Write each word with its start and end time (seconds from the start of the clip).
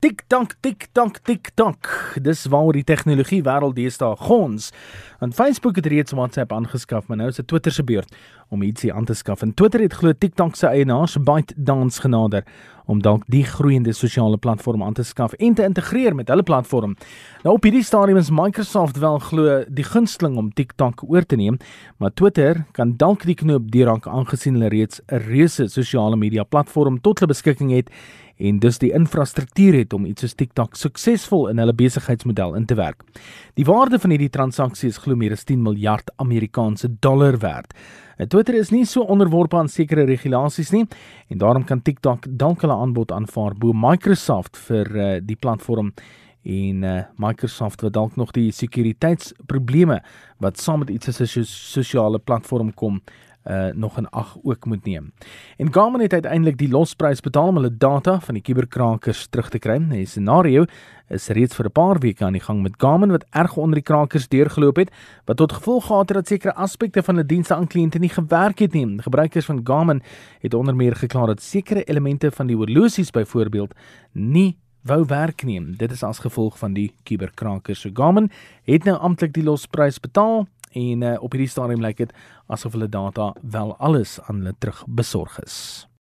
TikTok, 0.00 0.54
TikTok, 0.60 1.18
TikTok. 1.28 1.88
Dis 2.24 2.46
waaroor 2.48 2.72
die 2.72 2.86
tegnologie 2.88 3.42
wêreld 3.44 3.74
deesdae 3.76 4.16
gons. 4.16 4.70
En 5.20 5.34
Facebook 5.36 5.76
het 5.76 5.90
reeds 5.92 6.14
WhatsApp 6.16 6.54
aangeskaf, 6.56 7.04
maar 7.06 7.18
nou 7.20 7.28
is 7.28 7.36
dit 7.36 7.46
Twitter 7.46 7.72
se 7.72 7.84
beurt 7.84 8.14
om 8.48 8.62
ietsie 8.64 8.94
aan 8.94 9.04
te 9.04 9.14
skaf. 9.14 9.42
En 9.44 9.52
Twitter 9.54 9.84
het 9.84 9.92
glo 9.92 10.16
TikTok 10.16 10.56
se 10.56 10.66
eienaars 10.66 11.18
ByteDance 11.20 12.00
genader 12.00 12.48
om 12.90 13.02
dalk 13.02 13.22
die 13.30 13.44
groeiende 13.46 13.92
sosiale 13.94 14.38
platform 14.38 14.82
aan 14.82 14.96
te 14.98 15.04
skaf 15.06 15.32
en 15.38 15.54
te 15.54 15.64
integreer 15.66 16.14
met 16.14 16.28
hulle 16.28 16.42
platform. 16.42 16.96
Nou 17.44 17.54
op 17.56 17.66
hierdie 17.66 17.84
stadium 17.86 18.18
is 18.18 18.32
Microsoft 18.34 18.98
wel 18.98 19.18
glo 19.30 19.60
die 19.68 19.86
gunsteling 19.86 20.36
om 20.40 20.50
TikTok 20.52 21.04
oor 21.06 21.26
te 21.26 21.38
neem, 21.38 21.60
maar 22.02 22.14
Twitter 22.14 22.64
kan 22.76 22.96
dalk 22.98 23.26
die 23.28 23.38
knoop 23.38 23.70
deurhak 23.70 24.08
aangesien 24.10 24.58
hulle 24.58 24.72
reeds 24.74 25.00
'n 25.06 25.22
reuse 25.28 25.68
sosiale 25.68 26.16
media 26.16 26.44
platform 26.44 27.00
tot 27.00 27.20
hulle 27.20 27.32
beskikking 27.32 27.70
het 27.70 27.90
en 28.40 28.58
dus 28.58 28.78
die 28.78 28.92
infrastruktuur 28.96 29.74
het 29.74 29.92
om 29.92 30.06
iets 30.08 30.24
soos 30.24 30.34
TikTok 30.34 30.76
suksesvol 30.76 31.48
in 31.48 31.60
hulle 31.60 31.74
besigheidsmodel 31.76 32.54
in 32.54 32.66
te 32.66 32.74
werk. 32.74 33.04
Die 33.54 33.64
waarde 33.68 33.98
van 33.98 34.14
hierdie 34.14 34.32
transaksie 34.32 34.88
is 34.88 35.00
glo 35.04 35.16
meer 35.16 35.32
as 35.36 35.44
10 35.44 35.62
miljard 35.62 36.10
Amerikaanse 36.16 36.88
dollar 37.00 37.38
werd. 37.38 37.74
Twitter 38.28 38.54
is 38.54 38.70
nie 38.70 38.84
so 38.84 39.02
onderworpe 39.02 39.56
aan 39.56 39.68
sekere 39.68 40.04
regulasies 40.04 40.72
nie 40.74 40.86
en 41.28 41.38
daarom 41.38 41.64
kan 41.64 41.80
TikTok 41.82 42.26
dalk 42.28 42.60
hulle 42.60 42.76
aanbod 42.76 43.12
aanvaar 43.12 43.54
bo 43.56 43.72
Microsoft 43.72 44.58
vir 44.68 44.90
uh, 44.96 45.12
die 45.22 45.36
platform. 45.36 45.92
En 46.40 46.84
uh, 46.88 47.02
Microsoft 47.20 47.82
wat 47.84 47.92
dalk 47.92 48.16
nog 48.16 48.30
die 48.32 48.48
sekuriteitsprobleme 48.52 49.98
wat 50.40 50.60
saam 50.60 50.80
met 50.80 50.90
iets 50.90 51.12
soos 51.16 51.36
'n 51.36 51.44
sosiale 51.44 52.18
platform 52.18 52.72
kom 52.74 53.00
uh 53.44 53.72
nog 53.72 53.96
in 53.96 54.08
ag 54.08 54.36
ook 54.42 54.64
moet 54.64 54.84
neem. 54.84 55.12
En 55.56 55.72
Garmin 55.72 56.00
het 56.00 56.12
uiteindelik 56.12 56.58
die 56.58 56.68
losprys 56.68 57.20
betaal 57.20 57.48
om 57.48 57.54
hulle 57.54 57.76
data 57.76 58.20
van 58.20 58.34
die 58.34 58.42
kuberkrakers 58.42 59.26
terug 59.26 59.48
te 59.48 59.58
kry. 59.58 59.78
Die 59.88 60.06
scenario 60.06 60.64
is 61.08 61.28
reeds 61.28 61.56
vir 61.56 61.66
'n 61.66 61.72
paar 61.72 61.98
weke 61.98 62.24
aan 62.24 62.32
die 62.32 62.42
gang 62.42 62.62
met 62.62 62.74
Garmin 62.76 63.10
wat 63.10 63.24
erg 63.30 63.56
onder 63.56 63.74
die 63.74 63.82
krakers 63.82 64.28
deurgeloop 64.28 64.76
het, 64.76 64.90
wat 65.24 65.36
tot 65.36 65.52
gevolg 65.52 65.86
gehad 65.86 66.08
het 66.08 66.16
dat 66.16 66.26
sekere 66.26 66.54
aspekte 66.54 67.02
van 67.02 67.14
hulle 67.14 67.26
dienste 67.26 67.54
aan 67.54 67.66
kliënte 67.66 67.98
nie 67.98 68.08
gewerk 68.08 68.58
het 68.58 68.72
nie. 68.72 69.02
Gebruikers 69.02 69.44
van 69.44 69.60
Garmin 69.64 70.02
het 70.40 70.54
onder 70.54 70.76
meer 70.76 70.96
gekla 70.96 71.26
dat 71.26 71.42
sekere 71.42 71.84
elemente 71.84 72.30
van 72.30 72.46
die 72.46 72.56
horlosies 72.56 73.10
byvoorbeeld 73.10 73.74
nie 74.12 74.58
wou 74.82 75.04
werk 75.06 75.42
neem. 75.42 75.76
Dit 75.76 75.92
is 75.92 76.02
as 76.02 76.18
gevolg 76.18 76.58
van 76.58 76.72
die 76.72 76.92
kuberkrakers. 77.02 77.80
So 77.80 77.90
Garmin 77.94 78.30
het 78.64 78.84
nou 78.84 78.96
amptelik 78.98 79.34
die 79.34 79.44
losprys 79.44 80.00
betaal 80.00 80.46
en 80.72 81.02
uh, 81.02 81.16
op 81.22 81.32
hierdie 81.32 81.50
stadium 81.50 81.82
lyk 81.82 81.96
dit 81.96 82.12
asof 82.46 82.72
hulle 82.72 82.88
data 82.88 83.34
wel 83.42 83.76
alles 83.78 84.20
aan 84.26 84.42
hulle 84.42 84.54
terug 84.58 84.84
besorg 84.86 85.38
is. 85.42 85.89